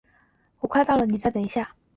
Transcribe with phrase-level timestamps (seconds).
[0.61, 1.75] 我快到了，你再等一下。